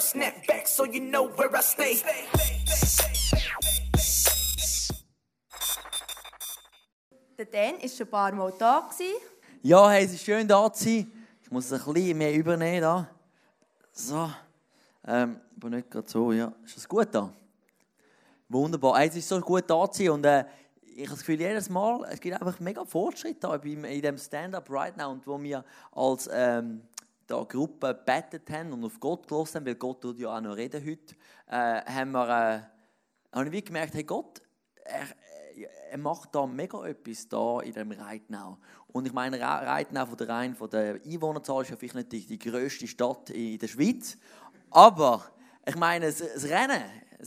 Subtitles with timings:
[0.00, 2.02] Snap back so you know where I stay.
[7.38, 8.80] Der Dan war schon ein paar Mal da.
[8.80, 9.14] Gewesen.
[9.62, 11.12] Ja, hey, es ist schön da zu sein.
[11.42, 13.08] Ich muss es ein bisschen mehr übernehmen da.
[13.92, 14.30] So.
[15.06, 16.52] Ähm, aber nicht gerade so, ja.
[16.64, 17.32] Ist das gut da?
[18.48, 18.98] Wunderbar.
[18.98, 20.44] Hey, es ist so gut da zu sein und äh,
[20.96, 24.96] ich habe das Gefühl, jedes Mal, es gibt einfach mega Fortschritt in diesem Stand-Up right
[24.96, 26.82] now und wo wir als ähm,
[27.26, 30.56] da Gruppe gebetet haben und auf Gott gelassen haben, weil Gott tut ja auch noch
[30.56, 31.14] reden heute,
[31.48, 34.40] äh, haben wir, äh, habe ich gemerkt, hey Gott,
[34.84, 35.06] er,
[35.90, 38.58] er macht da mega etwas da in dem Reitnau.
[38.88, 42.26] Und ich meine, Reitnau von der rein von der Einwohnerzahl ist ja vielleicht nicht die,
[42.26, 44.16] die grösste Stadt in der Schweiz,
[44.70, 45.24] aber
[45.66, 46.82] ich meine, das Rennen,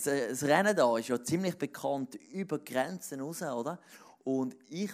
[0.05, 3.79] das, das Rennen da ist ja ziemlich bekannt über Grenzen raus, oder?
[4.23, 4.91] Und ich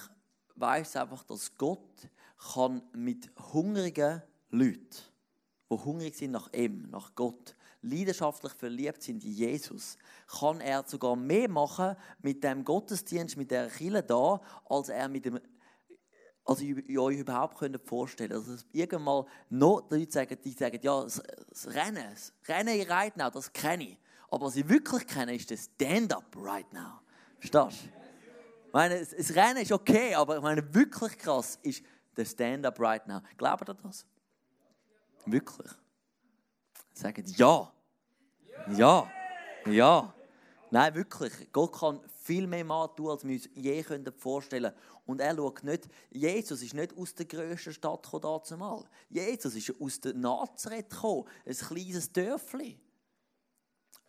[0.56, 2.10] weiß einfach, dass Gott
[2.54, 4.88] kann mit hungrigen Leuten,
[5.70, 9.98] die hungrig sind nach ihm, nach Gott, leidenschaftlich verliebt sind in Jesus,
[10.40, 15.26] kann er sogar mehr machen mit dem Gottesdienst, mit der Kirche da, als er mit
[15.26, 15.40] dem
[16.46, 21.22] als ihr euch überhaupt könnt vorstellen Also irgendwann noch Leute sagen, die sagen, ja, das,
[21.68, 23.98] Rennen, das Rennen in Now, das kenne ich.
[24.34, 27.02] Aber was ich wirklich kenne, ist das Stand-Up Right Now.
[27.38, 27.90] Verstehst du?
[28.66, 31.84] Ich meine, das Rennen ist okay, aber ich meine, wirklich krass ist
[32.16, 33.22] das Stand-Up Right Now.
[33.38, 34.08] Glaubt ihr das?
[35.28, 35.72] Wirklich?
[36.94, 37.72] Sagen ja.
[38.76, 39.08] Ja.
[39.68, 40.16] Ja.
[40.72, 41.52] Nein, wirklich.
[41.52, 43.86] Gott kann viel mehr machen tun, als wir uns je
[44.18, 45.02] vorstellen können.
[45.06, 48.84] Und er schaut nicht, Jesus ist nicht aus der grössten Stadt gekommen, zumal.
[49.10, 52.80] Jesus ist aus der Nazareth gekommen, ein kleines Dörfli.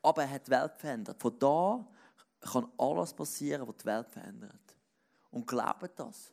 [0.05, 1.16] Aber er hat die Welt verändert.
[1.19, 1.84] Von da
[2.42, 4.77] kann alles passieren, was die Welt verändert.
[5.30, 6.30] Und glaubt das.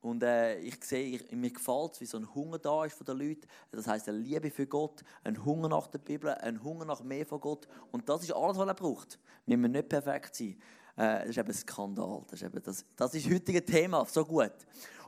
[0.00, 3.04] Und äh, ich sehe, ich, mir gefällt es, wie so ein Hunger da ist von
[3.04, 3.46] den Leuten.
[3.70, 7.26] Das heißt eine Liebe für Gott, ein Hunger nach der Bibel, ein Hunger nach mehr
[7.26, 7.68] von Gott.
[7.92, 9.18] Und das ist alles, was er braucht.
[9.44, 10.60] Wir müssen nicht perfekt sein.
[10.96, 12.22] Äh, das ist eben ein Skandal.
[12.28, 14.52] Das ist, eben das, das ist heutige Thema, so gut.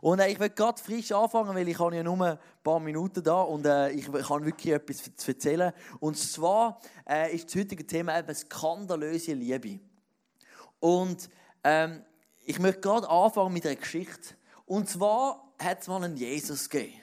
[0.01, 3.23] Und äh, ich will gerade frisch anfangen, weil ich habe ja nur ein paar Minuten
[3.23, 5.73] da und äh, ich kann wirklich etwas zu erzählen.
[6.01, 9.81] Und zwar äh, ist das heutige Thema eben skandalöse Liebe.
[10.81, 11.29] Und
[11.65, 12.03] ähm,
[12.45, 14.35] ich möchte gerade anfangen mit einer Geschichte.
[14.67, 17.01] Und zwar hat es mal einen Jesus gegeben.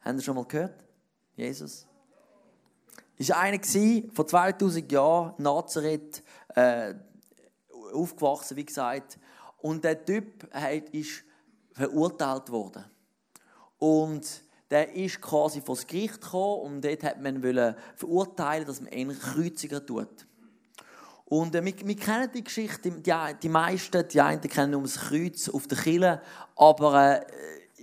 [0.00, 0.84] Habt ihr schon mal gehört?
[1.36, 1.86] Jesus?
[3.18, 3.60] Es war einer
[4.14, 6.22] vor 2000 Jahren, Nazareth,
[6.54, 6.94] äh,
[7.92, 9.18] aufgewachsen, wie gesagt.
[9.58, 10.48] Und der Typ
[10.92, 11.22] ist
[11.72, 12.84] verurteilt worden.
[13.78, 14.26] Und
[14.70, 19.18] der ist quasi vor das Gericht gekommen und dort hat man verurteilen, dass man ihn
[19.18, 20.26] kreuzigen tut.
[21.24, 23.12] Und äh, wir, wir, kennen die Geschichte, die,
[23.42, 26.22] die meisten, die einen kennen das Kreuz auf der Kille,
[26.56, 27.24] aber äh,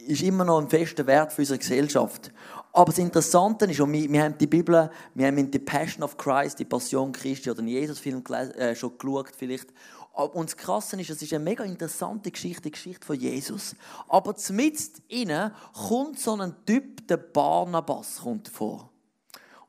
[0.06, 2.31] ist immer noch ein fester Wert für unsere Gesellschaft.
[2.74, 6.03] Aber das Interessante ist, und wir, wir haben die Bibel, wir haben in The Passion
[6.03, 9.69] of Christ, die Passion Christi oder den Jesus-Film äh, schon geschaut vielleicht.
[10.18, 13.76] Und das Krasse ist, es ist eine mega interessante Geschichte, die Geschichte von Jesus.
[14.08, 18.90] Aber zumindest innen kommt so ein Typ, der Barnabas, kommt vor.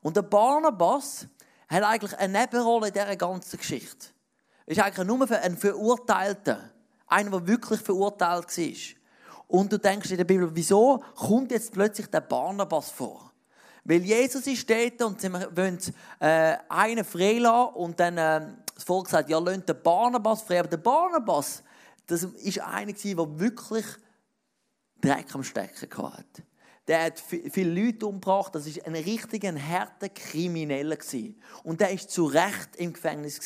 [0.01, 1.27] Und der Barnabas,
[1.69, 4.07] hat eigentlich eine Nebenrolle in dieser ganzen Geschichte.
[4.65, 6.57] Ist eigentlich nur für einen Verurteilten.
[7.07, 8.75] Einer, der wirklich verurteilt war.
[9.47, 13.31] Und du denkst in der Bibel, wieso kommt jetzt plötzlich der Barnabas vor?
[13.83, 15.79] Weil Jesus ist dort und sie wollen
[16.19, 18.47] äh, einen freilassen und dann äh,
[18.79, 20.59] das Volk sagt, ja, lasst den Barnabas frei.
[20.59, 21.63] Aber der Barnabas,
[22.07, 23.85] das war einer, der wirklich
[25.01, 26.43] Dreck am Stecken hatte
[26.89, 28.55] der hat viele Leute umgebracht.
[28.55, 30.97] Das war ein richtiger, harter Krimineller.
[31.63, 33.39] Und der war zu Recht im Gefängnis.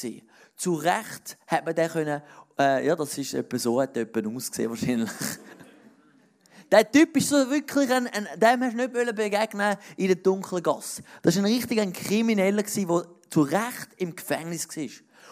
[0.55, 2.21] Zu Recht hat man den können,
[2.57, 5.11] äh, ja, das ist etwa so, hat jemand ausgesehen wahrscheinlich.
[6.71, 10.63] Der Typ ist so wirklich ein, ein dem hast du nicht begegnen in der dunklen
[10.63, 11.03] Gasse.
[11.21, 14.89] Das war ein richtiger Krimineller, der zu Recht im Gefängnis war.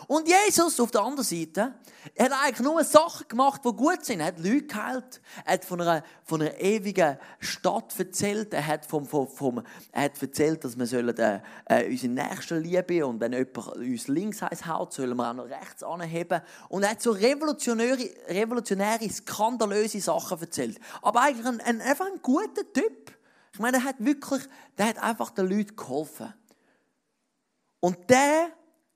[0.08, 1.74] Und Jesus auf der anderen Seite,
[2.16, 4.20] er hat eigentlich nur Sachen gemacht, die gut sind.
[4.20, 5.22] Er hat Leute geheilt.
[5.46, 8.54] Er hat von einer, von einer ewigen Stadt erzählt.
[8.54, 12.62] Er hat, vom, vom, vom, er hat erzählt, dass wir sollen, äh, äh, unsere Nächsten
[12.62, 16.42] lieben und wenn jemand uns links haut, sollen wir auch noch rechts anheben.
[16.70, 20.80] Und er hat so revolutionäre, revolutionäre skandalöse Sachen erzählt.
[21.02, 23.16] Aber eigentlich ein, ein, einfach ein guter Typ.
[23.54, 24.42] Ich meine, er hat wirklich,
[24.78, 26.34] der hat einfach den Leuten geholfen.
[27.80, 28.52] Und der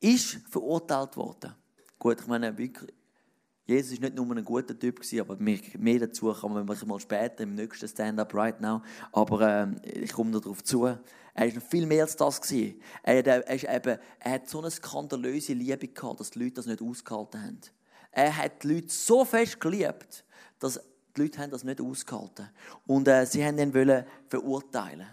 [0.06, 1.56] ist verurteilt worden.
[1.98, 2.94] Gut, ich meine, wirklich,
[3.66, 7.00] Jesus ist nicht nur ein guter Typ gewesen, aber mehr, mehr dazu kommen wir mal
[7.00, 8.81] später im nächsten Stand-up right now.
[9.12, 10.86] Aber äh, ich komme darauf zu.
[10.86, 11.00] Er
[11.34, 12.80] war noch viel mehr als das gewesen.
[13.02, 16.54] Er, hat, er, ist eben, er hat so eine skandalöse Liebe gehabt, dass die Leute
[16.54, 17.62] das nicht ausgehalten haben.
[18.12, 20.24] Er hat die Leute so fest geliebt,
[20.60, 20.80] dass
[21.16, 22.50] die Leute haben das nicht ausgehalten
[22.86, 25.07] Und äh, sie haben ihn wollen verurteilen.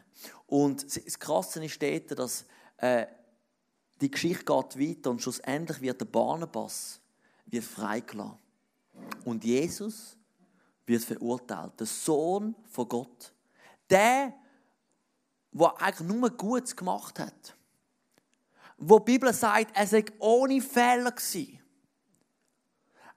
[0.47, 2.44] Und das Krasse ist dort, dass
[2.77, 3.06] äh,
[4.02, 7.00] die Geschichte geht weiter und schlussendlich wird der Barnabas
[7.46, 8.38] wird freigelassen.
[9.25, 10.16] Und Jesus
[10.84, 11.78] wird verurteilt.
[11.78, 13.32] Der Sohn von Gott.
[13.88, 14.34] Der,
[15.52, 17.56] der eigentlich nur Gutes gemacht hat.
[18.76, 21.60] Wo die Bibel sagt, er sei ohne Fehler gewesen.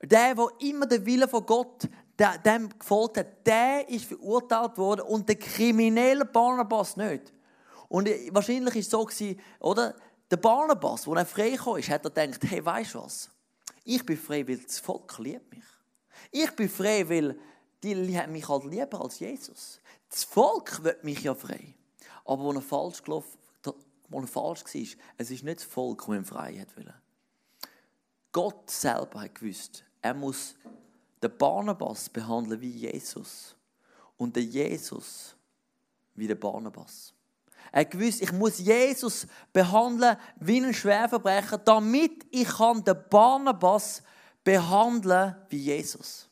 [0.03, 1.89] Der, der immer den Willen von Gott
[2.45, 7.33] dem gefolgt hat, der ist verurteilt worden und der kriminelle Barnabas nicht.
[7.89, 9.07] Und wahrscheinlich ist es so
[9.59, 9.95] oder?
[10.31, 13.29] Der Barnabas, als er frei kam, hat er gedacht, hey, weißt du was?
[13.83, 15.63] Ich bin frei, weil das Volk liebt mich.
[16.31, 17.39] Ich bin frei, weil
[17.83, 19.79] die mich halt lieber als Jesus.
[20.09, 21.75] Das Volk wird mich ja frei.
[22.25, 23.37] Aber wo er falsch gelaufen,
[24.25, 24.85] falsch war,
[25.17, 26.93] es ist nicht das Volk, das ihn frei will.
[28.31, 30.55] Gott selber hat gewusst, er muss
[31.21, 33.55] den Barnabas behandeln wie Jesus
[34.17, 35.35] und den Jesus
[36.15, 37.14] wie den Barnabas.
[37.75, 44.01] Er gewusst, ich muss Jesus behandeln wie einen Schwerverbrecher, damit ich den Barnabas
[44.45, 46.29] behandeln wie Jesus.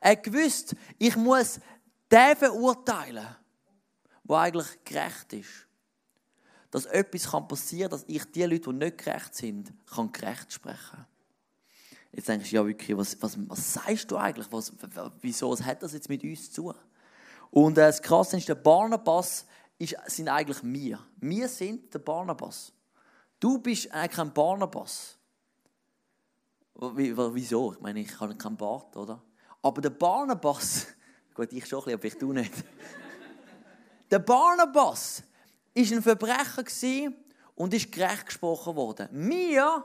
[0.00, 1.58] Er gewusst, ich muss
[2.12, 3.26] den verurteilen,
[4.22, 5.66] der eigentlich gerecht ist.
[6.70, 10.78] Dass etwas passieren kann, dass ich die Leute, die nicht gerecht sind, kann gerecht sprechen
[10.92, 11.06] kann.
[12.12, 14.46] Jetzt denkst du, ja wirklich, was, was, was sagst du eigentlich?
[14.52, 14.72] Was,
[15.22, 16.74] wieso was hat das jetzt mit uns zu tun?
[17.50, 19.44] Und äh, das Krasse ist, der Barnabas
[19.78, 20.98] ist, sind eigentlich wir.
[21.16, 22.72] Wir sind der Barnabas.
[23.38, 25.16] Du bist eigentlich ein Barnabas.
[26.74, 27.72] Wieso?
[27.72, 29.22] Ich meine, ich habe keinen Bart, oder?
[29.62, 30.86] Aber der Barnabas,
[31.34, 32.52] gut, ich schon ein bisschen, aber ich du nicht.
[34.10, 35.22] der Barnabas
[35.74, 36.64] ist ein Verbrecher
[37.54, 39.08] und ist gerecht gesprochen worden.
[39.12, 39.84] Wir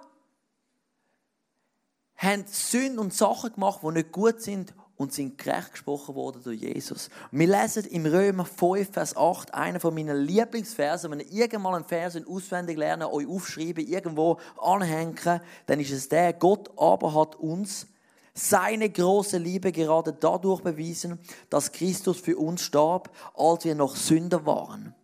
[2.15, 6.61] haben Sünden und Sachen gemacht, die nicht gut sind und sind gerecht gesprochen worden durch
[6.61, 7.09] Jesus.
[7.31, 11.11] Wir lesen im Römer 5, Vers 8, einer von meinen Lieblingsversen.
[11.11, 16.33] Wenn ihr irgendwann einen Vers auswendig lernen, euch aufschreiben, irgendwo anhängen, dann ist es der,
[16.33, 17.87] Gott aber hat uns
[18.35, 21.19] seine große Liebe gerade dadurch bewiesen,
[21.49, 24.95] dass Christus für uns starb, als wir noch Sünder waren.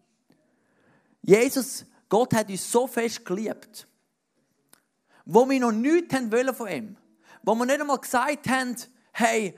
[1.21, 3.88] Jesus, Gott hat uns so fest geliebt,
[5.25, 6.15] wo wir noch nichts
[6.57, 6.97] von ihm,
[7.44, 8.75] wo wir nicht einmal gesagt haben,
[9.12, 9.56] hey,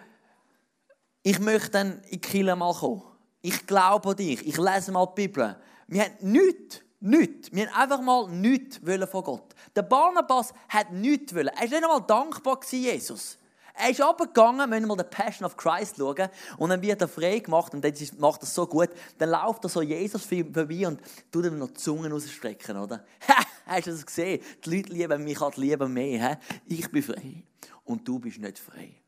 [1.24, 3.04] ich möchte dann in die Kirche mal kommen.
[3.42, 4.46] Ich glaube an dich.
[4.46, 5.56] Ich lese mal die Bibel.
[5.88, 7.52] Wir haben nichts, nichts.
[7.52, 8.80] Wir haben einfach mal nichts
[9.10, 9.56] von Gott.
[9.76, 11.48] Der Barnabas hat nichts wollen.
[11.48, 13.38] Er war nicht einmal dankbar, Jesus.
[13.74, 17.08] Er ist abgegangen, wenn wir mal den Passion of Christ schauen, und dann wird er
[17.08, 21.00] frei gemacht, und dann macht er so gut, dann läuft er so Jesus vorbei und
[21.32, 23.06] tut ihm noch die Zungen ausstrecken, oder?
[23.66, 24.42] Hast du das gesehen?
[24.66, 26.40] Die Leute lieben mich halt lieber mehr.
[26.66, 27.44] Ich bin frei.
[27.86, 29.02] Und du bist nicht frei.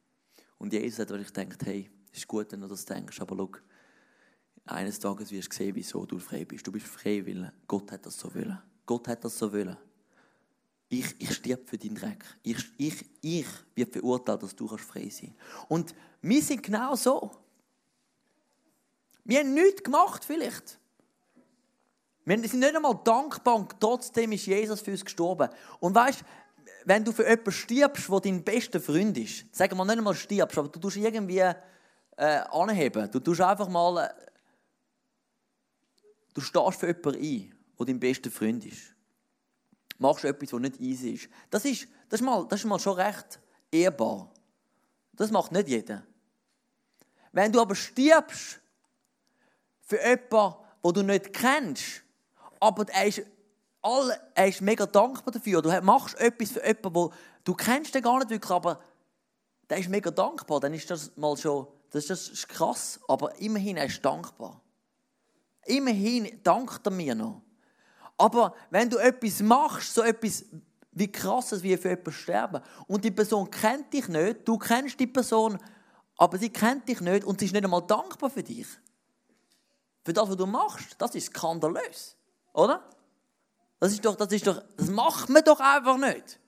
[0.57, 3.50] Und Jesus hat wirklich gedacht, hey, ist gut, wenn du das denkst, aber schau,
[4.65, 6.65] eines Tages wirst du sehen, wieso du frei bist.
[6.65, 8.57] Du bist frei, weil Gott hat das so wollen.
[8.86, 9.75] Gott hat das so wollen.
[10.88, 12.24] Ich, ich stirb für deinen Dreck.
[12.44, 15.71] Ich, ich, ich werde verurteilt, dass du frei sein kannst.
[15.71, 17.31] Und wir sind genau so.
[19.25, 20.80] Wir haben nichts gemacht, vielleicht.
[22.25, 25.50] Wir sind nicht einmal dankbar und trotzdem ist Jesus für uns gestorben.
[25.80, 26.24] Und weißt
[26.85, 30.57] wenn du für jemanden stirbst, der dein bester Freund ist, sagen wir nicht einmal stirbst,
[30.57, 31.42] aber du tust irgendwie
[32.17, 33.09] äh, anheben.
[33.11, 34.13] Du tust einfach mal, äh,
[36.33, 38.93] du stehst für jemanden ein, der dein bester Freund ist.
[39.97, 41.29] Machst etwas, was nicht easy ist.
[41.49, 43.39] Das ist, das ist, mal, das ist mal schon recht
[43.71, 44.31] ehrbar.
[45.13, 46.03] Das macht nicht jeder.
[47.31, 48.59] Wenn du aber stirbst
[49.81, 52.03] für jemanden, den du nicht kennst,
[52.59, 53.21] aber er ist,
[53.81, 58.01] all, er ist mega dankbar dafür, du machst etwas für jemanden, wo du kennst den
[58.01, 58.81] gar nicht wirklich, aber
[59.69, 63.85] der ist mega dankbar, dann ist das mal schon das ist krass, aber immerhin er
[63.85, 64.62] ist dankbar.
[65.66, 67.42] Immerhin dankt er mir noch.
[68.18, 70.45] Aber wenn du etwas machst, so etwas
[70.92, 75.07] wie krasses wie für jemanden sterben, und die Person kennt dich nicht, du kennst die
[75.07, 75.59] Person,
[76.18, 78.68] aber sie kennt dich nicht und sie ist nicht einmal dankbar für dich.
[80.04, 82.18] Für das, was du machst, das ist skandalös.
[82.54, 82.83] Oder?
[83.80, 86.40] Das ist doch, das ist doch, das macht man doch einfach nicht.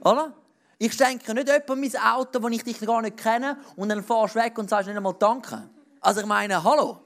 [0.00, 0.34] Oder?
[0.78, 4.36] Ich schenke nicht jemandem mein Auto, das ich dich gar nicht kenne, und dann fahrst
[4.36, 5.68] du weg und sagst nicht einmal Danke.
[6.00, 7.00] Also ich meine, hallo.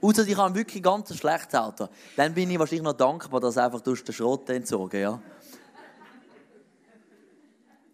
[0.00, 1.88] Außer ich habe wirklich ganz schlechtes Auto.
[2.16, 5.22] Dann bin ich wahrscheinlich noch dankbar, dass einfach durch den Schrott entzogen, ja.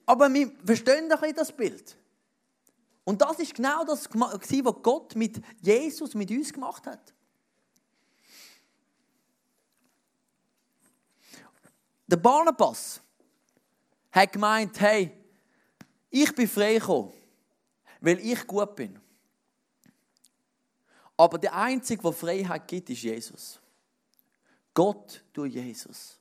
[0.07, 1.95] Aber wir verstehen doch das Bild.
[3.05, 7.13] Und das ist genau das, was Gott mit Jesus, mit uns gemacht hat.
[12.07, 13.03] Der Barnabas
[14.11, 15.18] hat gemeint, hey,
[16.11, 17.13] ich bin frei gekommen.
[18.01, 18.99] weil ich gut bin.
[21.17, 23.61] Aber der Einzige, der Freiheit gibt, ist Jesus.
[24.73, 26.17] Gott durch Jesus.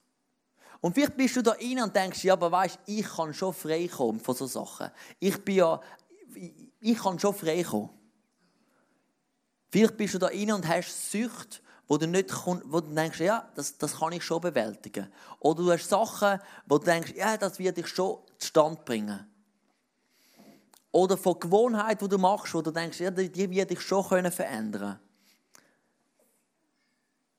[0.81, 3.87] Und vielleicht bist du da rein und denkst, ja, aber weißt, ich kann schon frei
[3.87, 4.91] kommen von solchen Sachen.
[5.19, 5.79] Ich bin ja,
[6.79, 7.89] ich kann schon frei kommen.
[9.69, 13.49] Vielleicht bist du da rein und hast Sucht, wo du nicht wo du denkst, ja,
[13.55, 15.11] das, das kann ich schon bewältigen.
[15.39, 19.27] Oder du hast Sachen, wo du denkst, ja, das wird dich schon zustande bringen.
[20.97, 24.31] Oder von Gewohnheit, die du machst, wo du denkst, ja, die wird dich schon verändern
[24.71, 24.99] können.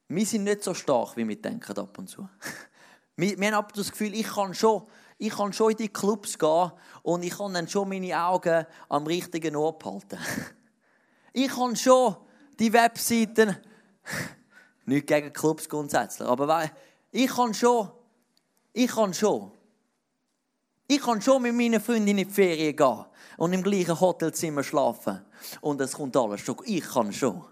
[0.07, 2.29] Wir sind nicht so stark, wie wir denken ab und zu.
[3.17, 4.87] Wir, wir haben ab und zu das Gefühl, ich kann schon,
[5.19, 6.71] ich kann schon in die Clubs gehen
[7.03, 10.19] und ich kann dann schon meine Augen am richtigen Ort behalten.
[11.33, 12.17] Ich kann schon
[12.61, 13.57] die Webseiten,
[14.87, 16.71] nicht gegen Clubs grundsätzlich, aber
[17.11, 17.91] ich kann schon,
[18.73, 19.51] ich kann schon.
[20.91, 23.05] Ich kann schon mit meinen Freunden in die Ferien gehen
[23.37, 25.21] und im gleichen Hotelzimmer schlafen.
[25.61, 26.57] Und es kommt alles schon.
[26.65, 27.45] Ich kann schon.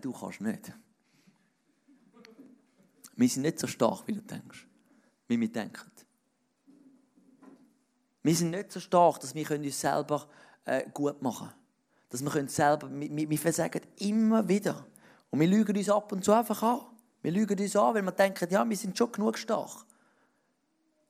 [0.00, 0.72] Du kannst nicht.
[3.14, 4.66] Wir sind nicht so stark, wie du denkst.
[5.28, 5.92] Wie wir denken.
[8.22, 10.26] Wir sind nicht so stark, dass wir uns selber
[10.64, 11.60] äh, gut machen können.
[12.08, 14.86] Dass wir uns selber, wir, wir versagen immer wieder.
[15.30, 16.80] Und wir lügen uns ab und zu einfach an.
[17.20, 19.84] Wir lügen uns an, weil wir denken, ja, wir sind schon genug stark.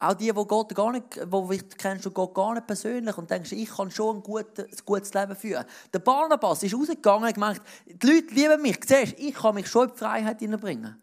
[0.03, 3.53] Auch die, die Gott gar nicht, wo kennst du Gott gar nicht persönlich und denkst,
[3.53, 5.65] ich kann schon ein gutes, gutes Leben führen.
[5.93, 9.87] Der Barnabas ist rausgegangen und gemeint, die Leute lieben mich, siehst, ich kann mich schon
[9.87, 11.01] in die Freiheit hineinbringen.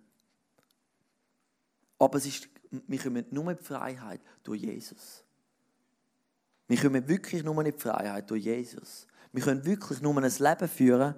[1.98, 5.24] Aber es ist, wir kommen nur in die Freiheit durch Jesus.
[6.68, 9.08] Wir kommen wirklich nur in die Freiheit durch Jesus.
[9.32, 11.16] Wir können wirklich nur ein Leben führen,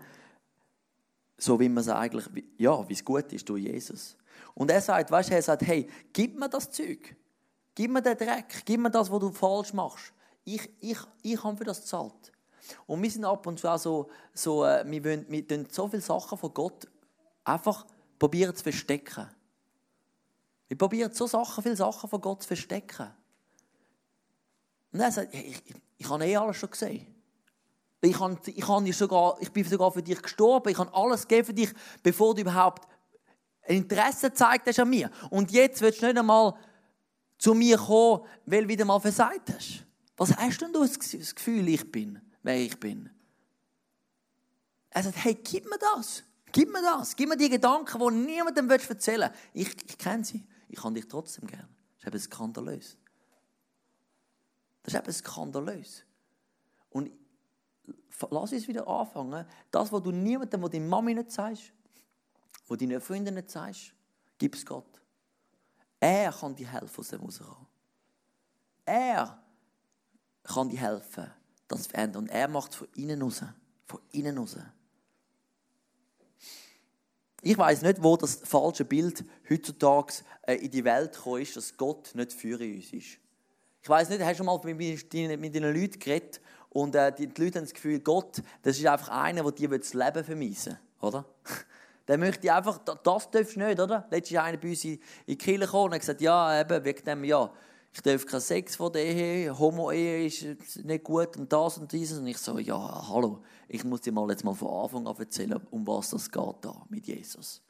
[1.39, 2.25] so wie man es eigentlich,
[2.59, 4.15] ja, wie es gut ist durch Jesus.
[4.53, 7.15] Und er sagt, weißt du, er sagt, hey, gib mir das Zeug.
[7.75, 8.63] Gib mir den Dreck.
[8.65, 10.13] Gib mir das, was du falsch machst.
[10.43, 12.31] Ich, ich, ich habe für das gezahlt.
[12.85, 15.87] Und wir sind ab und zu auch so, so äh, wir, wollen, wir tun so
[15.87, 16.87] viele Sachen von Gott
[17.43, 17.85] einfach
[18.19, 19.27] probieren zu verstecken.
[20.67, 23.07] Wir probieren so Sachen, viele Sachen von Gott zu verstecken.
[24.93, 27.07] Und er sagt, ich, ich, ich habe eh alles schon gesehen.
[28.01, 30.69] Ich, habe, ich, habe sogar, ich bin sogar für dich gestorben.
[30.69, 32.87] Ich habe alles gegeben für dich, bevor du überhaupt
[33.67, 35.11] Interesse gezeigt hast an mir.
[35.29, 36.55] Und jetzt willst du nicht einmal
[37.41, 39.83] zu mir kommen, weil du wieder mal versagt hast.
[40.15, 43.09] Was hast denn du das Gefühl, ich bin, wer ich bin?
[44.91, 46.23] Er sagt, hey, gib mir das.
[46.51, 47.15] Gib mir das.
[47.15, 49.75] Gib mir die Gedanken, die niemandem erzählen willst.
[49.79, 50.45] Ich, ich kenne sie.
[50.69, 51.67] Ich habe dich trotzdem gern.
[51.95, 52.97] Das ist eben skandalös.
[54.83, 56.03] Das ist eben skandalös.
[56.91, 57.11] Und
[58.29, 59.47] lass uns wieder anfangen.
[59.71, 61.73] Das, was du niemandem, wo deine Mami nicht sagst,
[62.67, 63.95] wo deine Freunde nicht sagst,
[64.37, 65.00] gib es Gott.
[66.01, 67.67] Er kann dir helfen, aus dem rauszukommen.
[68.85, 69.39] Er
[70.43, 71.31] kann dir helfen,
[71.67, 72.23] das zu verändern.
[72.23, 73.43] Und er macht es von innen raus.
[73.85, 74.57] Von innen raus.
[77.43, 81.77] Ich weiß nicht, wo das falsche Bild heutzutage äh, in die Welt gekommen ist, dass
[81.77, 83.19] Gott nicht für uns ist.
[83.83, 87.65] Ich weiß nicht, hast du mal mit deinen Leuten geredet und äh, die Leute haben
[87.65, 91.25] das Gefühl, Gott, das ist einfach einer, der dir das Leben vermiesen oder?
[92.11, 94.05] Der möchte einfach, das darfst du nicht, oder?
[94.11, 97.05] Letztes Jahr einer bei uns in die Kirche gekommen und hat gesagt, ja, eben, wegen
[97.05, 97.49] dem, ja,
[97.93, 102.19] ich darf keinen Sex vor der Ehe, Homo-Ehe ist nicht gut und das und dieses.
[102.19, 105.65] Und ich so, ja, hallo, ich muss dir mal jetzt mal von Anfang an erzählen,
[105.69, 107.61] um was das geht da mit Jesus.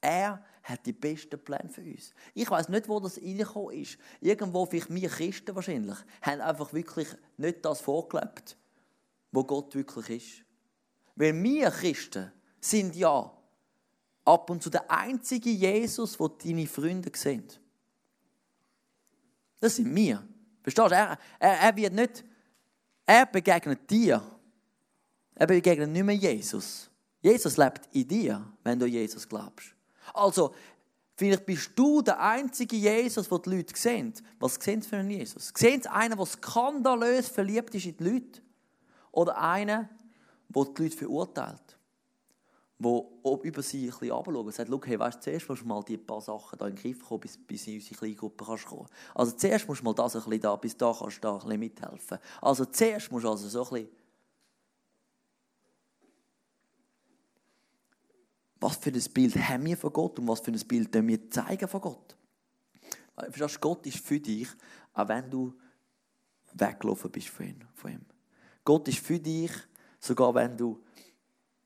[0.00, 2.12] Er hat die besten Pläne für uns.
[2.34, 3.98] Ich weiß nicht, wo das reingekommen ist.
[4.20, 8.56] Irgendwo, vielleicht wir Christen wahrscheinlich, haben einfach wirklich nicht das vorgelebt,
[9.30, 10.44] wo Gott wirklich ist.
[11.14, 13.32] Weil wir Christen sind ja
[14.30, 17.60] ab und zu der einzige Jesus, wo deine Freunde sind.
[19.58, 20.26] Das sind wir.
[20.62, 20.94] Verstehst du?
[20.94, 22.24] Er, er, er wird nicht,
[23.06, 24.22] er begegnet dir.
[25.34, 26.90] Er begegnet nicht mehr Jesus.
[27.20, 29.74] Jesus lebt in dir, wenn du Jesus glaubst.
[30.14, 30.54] Also,
[31.16, 34.14] vielleicht bist du der einzige Jesus, den die Leute sehen.
[34.38, 35.52] Was sehen sie für einen Jesus?
[35.54, 38.40] Sehen sie einen, der skandalös verliebt ist in die Leute?
[39.12, 39.88] Oder einen,
[40.48, 41.69] der die Leute verurteilt?
[42.82, 45.98] Wo über sie ein bisschen runterschauen und sagt, hey, weißt, zuerst musst du mal die
[45.98, 48.86] paar Sachen da in den Griff kommen, bis, bis in unsere Kleingruppe kannst kommen.
[49.14, 51.40] Also zuerst musst du mal das ein bisschen da, bis da kannst du da ein
[51.40, 52.18] bisschen mithelfen.
[52.40, 54.00] Also zuerst musst du also so ein bisschen
[58.62, 61.30] Was für ein Bild haben wir von Gott und was für ein Bild können wir
[61.30, 62.16] zeigen von Gott?
[63.16, 64.48] Verstehst du, Gott ist für dich,
[64.92, 65.54] auch wenn du
[66.52, 67.46] weggelaufen bist von
[67.86, 68.04] ihm.
[68.64, 69.50] Gott ist für dich,
[69.98, 70.82] sogar wenn du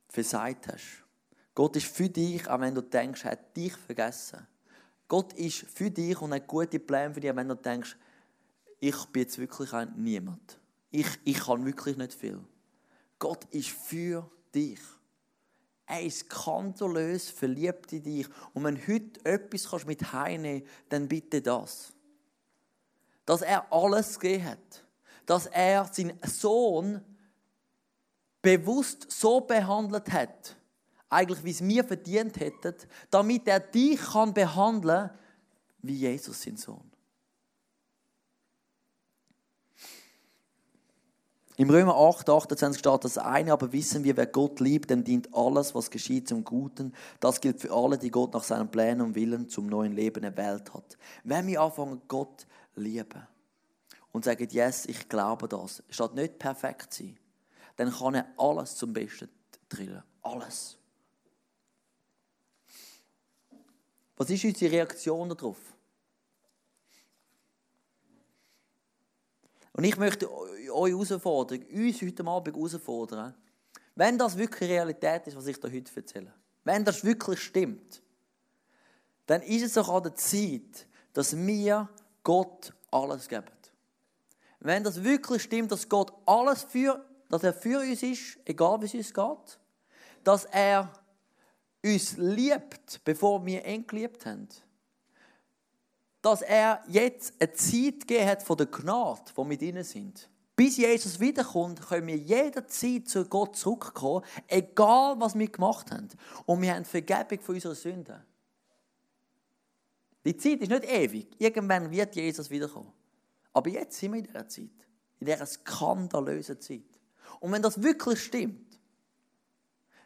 [0.09, 1.04] versagt hast.
[1.55, 4.47] Gott ist für dich, auch wenn du denkst, er hat dich vergessen.
[5.07, 7.97] Gott ist für dich und hat gute Pläne für dich, wenn du denkst,
[8.81, 10.59] ich bin jetzt wirklich ein Niemand.
[10.91, 12.41] ich, ich kann wirklich nicht viel.
[13.19, 14.81] Gott ist für dich.
[15.87, 18.29] Er ist skandalös verliebt in dich.
[18.53, 21.93] Und wenn heute etwas mit heimnehmen kannst, dann bitte das.
[23.27, 24.85] Dass er alles gegeben hat.
[25.27, 27.03] Dass er seinen Sohn
[28.41, 30.57] bewusst so behandelt hat,
[31.15, 32.75] eigentlich wie es wir verdient hätten,
[33.11, 35.11] damit er dich kann behandeln
[35.83, 36.91] wie Jesus, sein Sohn.
[41.57, 45.33] Im Römer 8, 28 steht das eine, aber wissen wir, wer Gott liebt, dem dient
[45.33, 46.93] alles, was geschieht zum Guten.
[47.21, 50.75] Das gilt für alle, die Gott nach seinen Plänen und Willen zum neuen Leben erwählt
[50.75, 50.99] hat.
[51.23, 53.25] Wenn wir anfangen, Gott lieben
[54.11, 57.17] und sagen, yes, ich glaube das, statt nicht perfekt sein,
[57.77, 59.29] dann kann er alles zum Besten
[59.69, 60.03] trillen.
[60.23, 60.77] Alles.
[64.17, 65.59] Was ist unsere Reaktion darauf?
[69.73, 73.35] Und ich möchte euch herausfordern, uns heute Abend herausfordern,
[73.97, 78.03] wenn das wirklich Realität ist, was ich da heute erzähle, wenn das wirklich stimmt,
[79.27, 81.89] dann ist es auch an der Zeit, dass wir
[82.23, 83.47] Gott alles geben.
[84.61, 88.87] Wenn das wirklich stimmt, dass Gott alles für, dass er für uns ist, egal wie
[88.87, 89.59] es uns geht,
[90.25, 90.93] dass er
[91.85, 94.49] uns liebt, bevor wir ihn geliebt haben,
[96.23, 100.31] dass er jetzt eine Zeit gegeben hat von der Gnade, wir mit ihnen sind.
[100.57, 106.09] Bis Jesus wiederkommt, können wir jederzeit zu Gott zurückkommen, egal was wir gemacht haben.
[106.47, 108.23] Und wir haben Vergebung von unseren Sünden.
[110.25, 111.29] Die Zeit ist nicht ewig.
[111.39, 112.93] Irgendwann wird Jesus wiederkommen.
[113.53, 114.71] Aber jetzt sind wir in dieser Zeit.
[115.21, 116.83] In dieser skandalösen Zeit.
[117.41, 118.64] Und wenn das wirklich stimmt,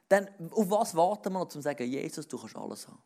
[0.08, 3.02] dann auf was warten wir noch, um zu sagen, Jesus, du kannst alles haben?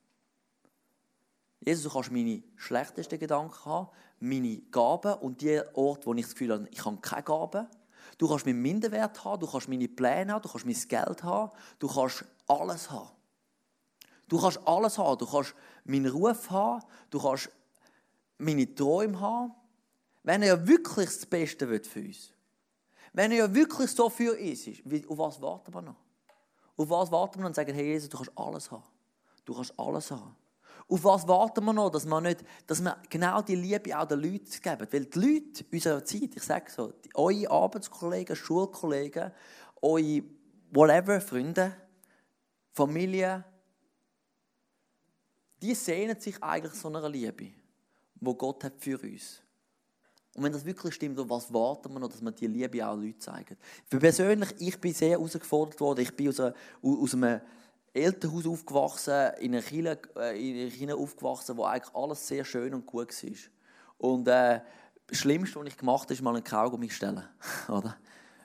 [1.60, 3.88] Jesus, du kannst meine schlechtesten Gedanken haben,
[4.20, 7.68] meine Gaben und die Orte, wo ich das Gefühl habe, ich habe keine Gaben.
[8.18, 11.52] Du kannst meinen Minderwert haben, du kannst meine Pläne haben, du kannst mein Geld haben,
[11.78, 13.10] du kannst alles haben.
[14.28, 17.50] Du kannst alles haben, du kannst meinen Ruf haben, du kannst
[18.38, 19.54] meine Träume haben.
[20.24, 22.32] Wenn er ja wirklich das Beste will für uns
[23.12, 25.96] wenn er ja wirklich so für uns ist, auf was warten wir noch?
[26.76, 28.84] Auf was warten wir noch und sagen, hey Jesus, du kannst alles haben.
[29.44, 30.36] Du kannst alles haben.
[30.88, 34.20] Auf was warten wir noch, dass wir, nicht, dass wir genau die Liebe auch den
[34.20, 34.88] Leuten geben?
[34.90, 39.32] Weil die Leute unserer Zeit, ich sage so, die, eure Arbeitskollegen, Schulkollegen,
[39.80, 40.22] eure
[40.70, 41.74] whatever, Freunde,
[42.72, 43.44] Familie,
[45.60, 47.52] die sehnen sich eigentlich so einer Liebe,
[48.16, 49.40] wo Gott hat für uns.
[50.34, 53.20] Und wenn das wirklich stimmt, was warten wir noch, dass wir die Liebe auch Leuten
[53.20, 53.56] zeigen?
[53.86, 56.00] Für persönlich, ich bin sehr herausgefordert worden.
[56.00, 57.40] Ich bin aus, aus einem
[57.92, 62.86] Elternhaus aufgewachsen, in einer Kirche, äh, in einer aufgewachsen, wo eigentlich alles sehr schön und
[62.86, 63.30] gut war.
[63.98, 64.60] Und äh,
[65.06, 67.22] das Schlimmste, was ich gemacht habe, ist mal einen Kaugummi stellen.
[67.68, 67.96] Oder?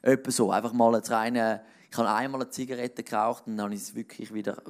[0.01, 3.81] Etwa so, einfach mal reine, ich habe einmal eine Zigarette geraucht und dann habe ich
[3.81, 4.61] es wirklich wieder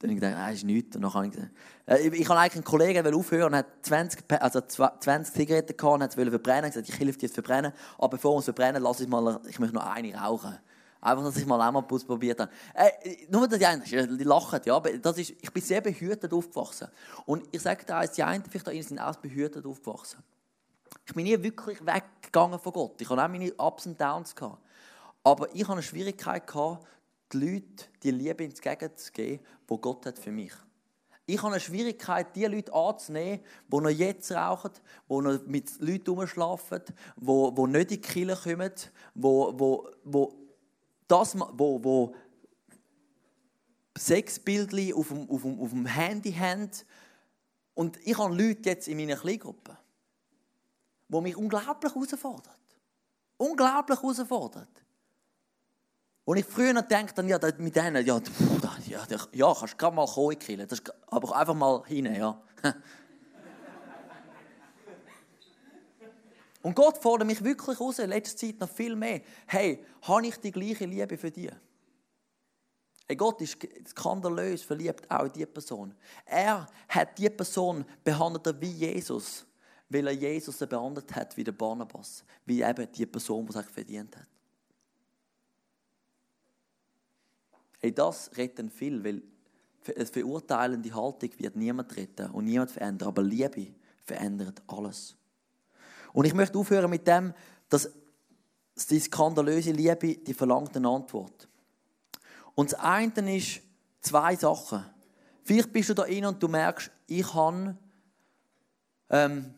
[0.00, 0.96] dann habe ich gedacht, das ist nichts.
[0.96, 1.52] Und dann habe ich gesagt,
[1.86, 6.30] äh, ich habe eigentlich einen Kollegen, aufhören hat 20, also 20 Zigaretten gehabt und wollte
[6.30, 6.70] verbrennen.
[6.70, 9.08] Ich habe gesagt, ich helfe dir zu verbrennen, aber bevor wir es verbrennen, lass ich
[9.08, 10.58] mal, ich möchte noch eine rauchen.
[11.02, 12.50] Einfach, dass ich mal auch mal Bus probiert habe.
[12.74, 16.88] Äh, nur, dass die einen, die lachen, ja, das ist, ich bin sehr behütet aufgewachsen.
[17.26, 20.22] Und ich sage dir eins, die einen vielleicht da sind auch behütet aufgewachsen.
[21.06, 23.00] Ich bin nie wirklich weggegangen von Gott.
[23.00, 24.34] Ich hatte auch meine Ups und Downs.
[24.34, 24.62] Gehabt.
[25.24, 26.86] Aber ich hatte eine Schwierigkeit, gehabt,
[27.32, 30.52] die Leute die Liebe ins Gegenteil zu geben, die Gott hat für mich.
[31.26, 34.72] Ich habe eine Schwierigkeit, die Leute anzunehmen, die noch jetzt rauchen,
[35.08, 36.82] die noch mit Leuten rumschlafen,
[37.16, 38.72] die, nicht in die Kirche kommen,
[39.14, 40.26] die, die, die
[41.06, 42.14] das, wo, wo
[43.96, 46.70] Sexbildchen auf auf, auf dem Handy haben.
[47.74, 49.76] Und ich habe Leute jetzt in meiner Kleingruppe,
[51.08, 52.54] die mich unglaublich herausfordern.
[53.36, 54.68] Unglaublich herausfordern.
[56.24, 58.20] Und ich früher noch gedacht ja, mit denen, ja,
[58.86, 60.68] ja, ja kannst gerade mal kommen killen,
[61.08, 62.40] aber einfach mal hinein, ja.
[66.62, 69.22] Und Gott fordert mich wirklich raus, in letzter Zeit noch viel mehr.
[69.46, 71.50] Hey, habe ich die gleiche Liebe für dich?
[73.06, 73.56] Hey, Gott ist
[73.88, 75.94] skandalös verliebt auch in diese Person.
[76.26, 79.46] Er hat diese Person behandelt wie Jesus,
[79.88, 84.16] weil er Jesus behandelt hat wie der Barnabas, wie eben die Person, die es verdient
[84.16, 84.28] hat.
[87.80, 89.22] Hey, das retten viel, weil
[89.96, 95.16] eine verurteilende Haltung wird niemand retten und niemand verändern, aber Liebe verändert alles.
[96.12, 97.32] Und ich möchte aufhören mit dem,
[97.68, 97.90] dass
[98.88, 101.48] die skandalöse Liebe, die verlangt eine Antwort.
[102.54, 103.62] Und das eine ist
[104.00, 104.84] zwei Sachen.
[105.42, 107.76] Vielleicht bist du da rein und du merkst, ich habe
[109.08, 109.54] ähm,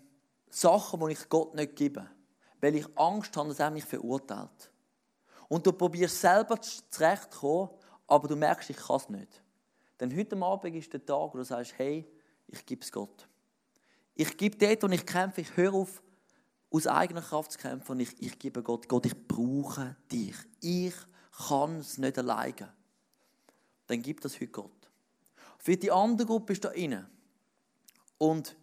[0.48, 2.08] Sachen, die ich Gott nicht gebe.
[2.62, 4.70] weil ich Angst habe, dass er mich verurteilt.
[5.48, 7.70] Und du probierst selber zurechtzukommen,
[8.12, 9.42] aber du merkst, ich kann es nicht.
[9.98, 12.06] Denn heute Abend ist der Tag, wo du sagst, hey,
[12.46, 13.26] ich gebe es Gott.
[14.14, 16.02] Ich gebe dort, wo ich kämpfe, ich höre auf,
[16.70, 20.34] aus eigener Kraft zu kämpfen und ich, ich gebe Gott, Gott, ich brauche dich.
[20.60, 20.94] Ich
[21.48, 22.74] kann es nicht alleine.
[23.86, 24.90] Dann gib das heute Gott.
[25.56, 27.08] Für die andere Gruppe ist da inne
[28.18, 28.54] und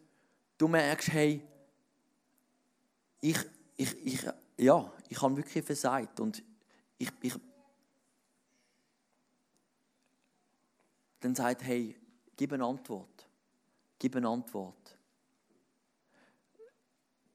[0.59, 1.41] du merkst, hey,
[3.19, 3.39] ich,
[3.77, 6.43] ich, ich, ja, ich habe wirklich versagt und
[6.99, 7.33] ich, ich
[11.19, 11.95] dann sagt, hey,
[12.35, 13.27] gib eine Antwort.
[13.97, 14.97] Gib eine Antwort.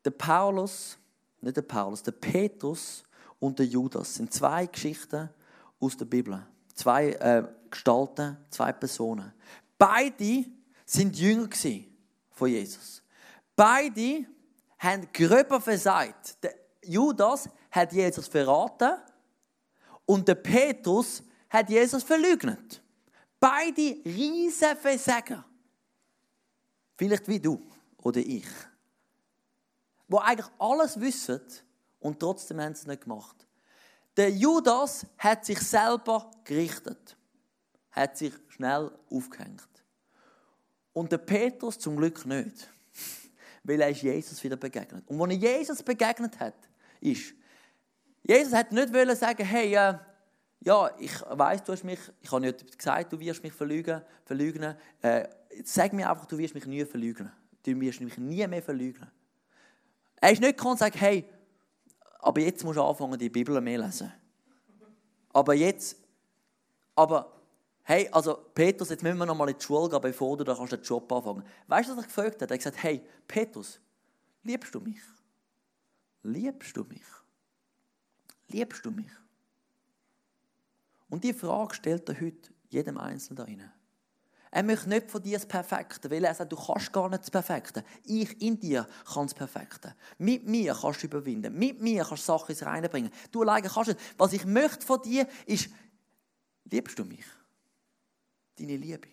[0.04, 0.98] Der Paulus,
[1.40, 3.04] nicht der Paulus, der Petrus
[3.38, 5.30] und der Judas sind zwei Geschichten
[5.80, 6.46] aus der Bibel.
[6.74, 9.32] Zwei äh, Gestalten, zwei Personen.
[9.78, 10.44] Beide
[10.84, 11.48] sind Jünger
[12.30, 13.02] von Jesus.
[13.56, 14.26] Beide
[14.78, 16.42] haben gröber versagt.
[16.42, 18.92] Der Judas hat Jesus verraten
[20.06, 22.82] und der Petrus hat Jesus verleugnet.
[23.44, 25.44] Beide riesen Versager.
[26.96, 27.60] Vielleicht wie du
[27.98, 28.48] oder ich.
[30.08, 31.42] Wo eigentlich alles wissen
[32.00, 33.46] und trotzdem haben sie es nicht gemacht.
[34.16, 37.18] Der Judas hat sich selber gerichtet.
[37.90, 39.68] Hat sich schnell aufgehängt.
[40.94, 42.70] Und der Petrus zum Glück nicht.
[43.62, 45.06] Weil er ist Jesus wieder begegnet.
[45.06, 46.56] Und als er Jesus begegnet hat,
[46.98, 47.34] ist,
[48.22, 49.98] Jesus hat nicht sagen, hey, äh,
[50.64, 54.74] ja, ich weiß, du hast mich, ich habe nicht gesagt, du wirst mich verlügen, verlügen.
[55.02, 55.28] Äh,
[55.62, 57.30] sag mir einfach, du wirst mich nie verlügen.
[57.62, 59.06] Du wirst mich nie mehr verlügen.
[60.16, 61.28] Er ist nicht gekommen und sagt, hey,
[62.20, 64.10] aber jetzt musst du anfangen, die Bibel mehr lesen.
[65.34, 65.98] Aber jetzt,
[66.94, 67.30] aber
[67.82, 70.54] hey, also Petrus, jetzt müssen wir noch mal in die Schule gehen, bevor du da
[70.54, 71.44] kannst den Job anfangen.
[71.66, 72.50] Weißt du, was er gefragt hat?
[72.50, 73.78] Er hat gesagt, hey, Petrus,
[74.42, 75.00] liebst du mich?
[76.22, 77.04] Liebst du mich?
[78.48, 79.10] Liebst du mich?
[81.14, 83.70] Und die Frage stellt er heute jedem Einzelnen da rein.
[84.50, 87.30] Er möchte nicht von dir das Perfekte, weil er sagt, du kannst gar nicht das
[87.30, 87.84] Perfekte.
[88.02, 89.94] Ich in dir kann das Perfekte.
[90.18, 91.56] Mit mir kannst du überwinden.
[91.56, 93.12] Mit mir kannst du Sachen ins Reine bringen.
[93.30, 94.00] Du alleine kannst nicht.
[94.18, 95.68] Was ich möchte von dir ist,
[96.64, 97.26] liebst du mich?
[98.58, 99.06] Deine Liebe.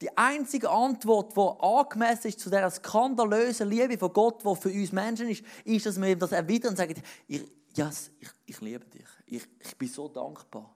[0.00, 4.92] Die einzige Antwort, die angemessen ist zu dieser skandalösen Liebe von Gott, die für uns
[4.92, 7.42] Menschen ist, ist, dass wir ihm das erwidern und sagen, ich,
[7.76, 9.08] yes, ich, ich liebe dich.
[9.26, 10.74] Ich, ich bin so dankbar.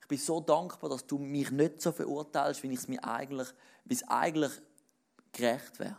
[0.00, 3.48] Ich bin so dankbar, dass du mich nicht so verurteilst, wie es mir eigentlich,
[3.84, 4.52] wie es eigentlich
[5.32, 5.96] gerecht wäre.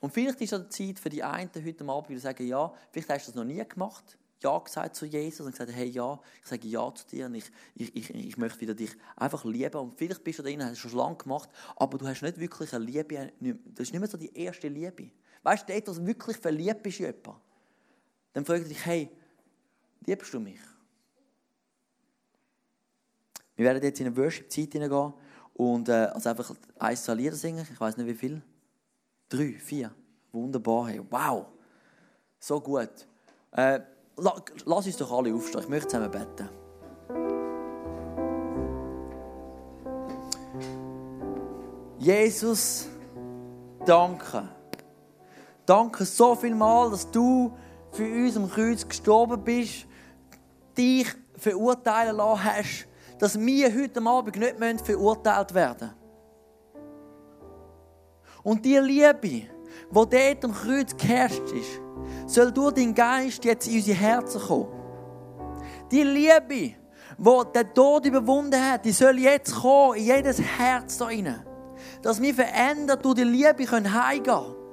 [0.00, 3.28] Und vielleicht ist es Zeit für die einen heute Abend, die sagen, ja, vielleicht hast
[3.28, 4.18] du das noch nie gemacht.
[4.42, 7.50] Ja gesagt zu Jesus und gesagt, hey, ja, ich sage Ja zu dir und ich,
[7.74, 9.80] ich, ich, ich möchte wieder dich einfach lieben.
[9.80, 12.38] Und vielleicht bist du da drin, hast du schon lange gemacht, aber du hast nicht
[12.38, 15.10] wirklich eine Liebe, das ist nicht mehr so die erste Liebe.
[15.44, 17.40] Weißt du, dort, was wirklich verliebt bist in jemanden,
[18.32, 19.10] dann fragt dich, hey,
[20.06, 20.58] liebst du mich?
[23.54, 25.12] Wir werden jetzt in eine Worship-Zeit hineingehen
[25.52, 27.64] und äh, also einfach ein, zwei Lieder singen.
[27.70, 28.42] Ich weiß nicht wie viel.
[29.28, 29.94] Drei, vier.
[30.32, 30.88] Wunderbar.
[30.88, 31.00] Hey.
[31.08, 31.46] Wow.
[32.40, 33.06] So gut.
[33.52, 33.80] Äh,
[34.16, 35.60] lass uns doch alle aufstehen.
[35.60, 36.48] Ich möchte zusammen beten.
[41.98, 42.88] Jesus,
[43.84, 44.48] danke.
[45.66, 47.52] Danke so viel mal, dass du
[47.92, 49.86] für uns am Kreuz gestorben bist,
[50.76, 52.86] dich verurteilen lassen hast,
[53.18, 56.04] dass wir heute Abend nicht verurteilt werden müssen.
[58.42, 59.48] Und die Liebe, die
[59.90, 61.80] dort am Kreuz geherrscht ist,
[62.26, 64.68] soll durch deinen Geist jetzt in unsere Herzen kommen.
[65.90, 66.74] Die Liebe,
[67.18, 71.42] die der Tod überwunden hat, die soll jetzt kommen in jedes Herz da rein.
[72.02, 74.63] Dass wir verändert durch die Liebe heimgehen können.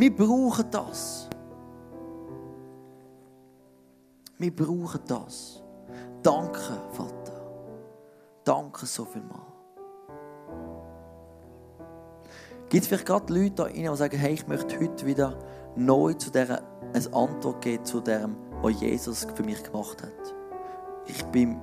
[0.00, 1.28] Wir brauchen das.
[4.38, 5.62] Wir brauchen das.
[6.22, 7.42] Danke, Vater.
[8.42, 9.46] Danke so viel mal.
[12.70, 15.38] Gibt es vielleicht gerade Leute da rein, die sagen, hey, ich möchte heute wieder
[15.76, 16.62] neu zu dieser
[16.94, 20.34] eine Antwort geben zu dem, was Jesus für mich gemacht hat.
[21.08, 21.60] Ich bin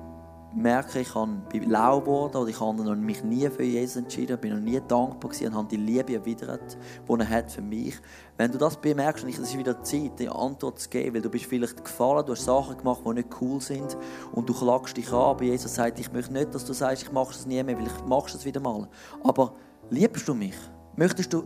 [0.54, 1.12] merke, ich
[1.50, 5.30] bin lau geworden oder ich habe mich nie für Jesus entschieden, bin noch nie dankbar
[5.30, 6.76] gewesen und habe die Liebe erwidert,
[7.08, 7.94] die er hat für mich.
[8.36, 11.30] Wenn du das bemerkst, und es ist wieder Zeit, die Antwort zu geben, weil du
[11.30, 13.96] bist vielleicht gefallen, du hast Sachen gemacht, die nicht cool sind
[14.32, 17.12] und du klagst dich an, aber Jesus sagt, ich möchte nicht, dass du sagst, ich
[17.12, 18.88] mache es nie mehr, weil ich machst es wieder mal.
[19.22, 19.54] Aber
[19.90, 20.56] liebst du mich?
[20.96, 21.44] Möchtest du,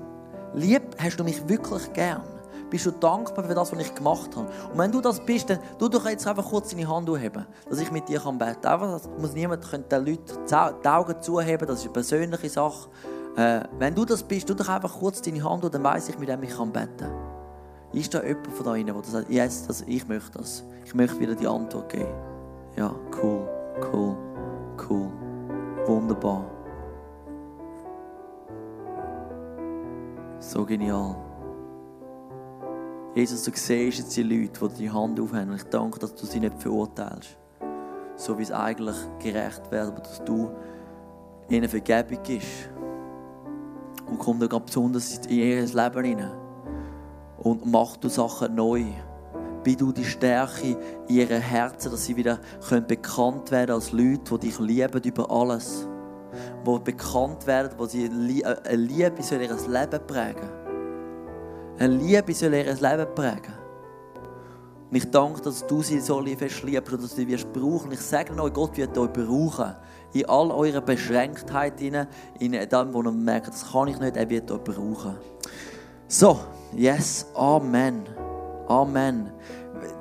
[0.55, 2.23] lieb, hast du mich wirklich gern?
[2.73, 4.47] Bist du dankbar für das, was ich gemacht habe?
[4.73, 7.79] Und wenn du das bist, dann tu doch jetzt einfach kurz deine Hand aufheben, dass
[7.79, 8.83] ich mit dir beten kann.
[8.83, 12.89] Einfach, muss niemand können den Leuten die Augen zuheben, das ist eine persönliche Sache.
[13.37, 16.19] Äh, wenn du das bist, tu doch einfach kurz deine Hand und dann weiss ich,
[16.19, 17.13] mit dem ich kann beten
[17.93, 20.65] Ist da jemand von da drinnen, der sagt, yes, das, ich möchte das.
[20.87, 22.09] Ich möchte wieder die Antwort geben.
[22.77, 22.91] Ja,
[23.23, 23.47] cool,
[23.93, 24.17] cool,
[24.89, 25.13] cool.
[25.87, 26.47] Wunderbar.
[30.41, 31.32] So genial.
[33.15, 35.55] Jesus, du siehst jetzt die Leute, die die Hand aufhängen.
[35.55, 37.37] Ich danke, dass du sie nicht verurteilst.
[38.17, 40.51] So wie es eigentlich gerecht wäre, aber dass du
[41.51, 42.71] ihnen Vergebung gibst.
[44.09, 46.33] Und komm da ganz besonders in ihr Leben hinein.
[47.37, 48.85] Und mach du Sachen neu.
[49.63, 54.39] Bei du die Stärke in ihren Herzen, dass sie wieder können bekannt werden als Leute,
[54.39, 55.87] die dich lieben über alles.
[56.67, 60.62] Die bekannt werden, wo sie eine Liebe soll ihr Leben prägen.
[61.79, 63.63] Eine Liebe soll ihr Leben prägen.
[64.91, 67.93] Und ich danke, dass du sie so fest liebst und dass du sie wirst brauchen.
[67.93, 69.75] Ich sage euch, Gott wird euch brauchen.
[70.13, 72.07] In all eurer Beschränktheit, in
[72.39, 75.17] dem, wo ihr merkt, das kann ich nicht, er wird euch brauchen.
[76.09, 76.41] So,
[76.77, 78.03] yes, Amen.
[78.69, 79.33] Amen.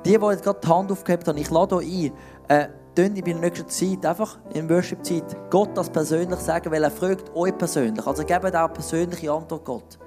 [0.04, 2.12] Die, die jetzt gerade die Hand aufgehebt haben, ich lade euch
[2.48, 6.90] ein, äh, in der nächsten Zeit, einfach in Worship-Zeit, Gott das persönlich sagen, weil er
[6.90, 8.06] fragt euch persönlich.
[8.06, 9.98] Also gebt auch persönliche Antwort Gott.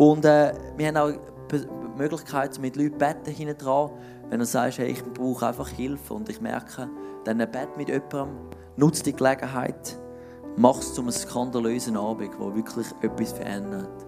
[0.00, 1.12] Und äh, wir haben auch
[1.52, 3.90] die Möglichkeit, mit Leuten beten hinten dran.
[4.30, 6.88] Wenn du sagst, hey, ich brauche einfach Hilfe und ich merke,
[7.24, 8.28] dann bett mit jemandem,
[8.76, 9.98] nutze die Gelegenheit,
[10.56, 14.06] mach es zu einem skandalösen Abend, der wirklich etwas verändert.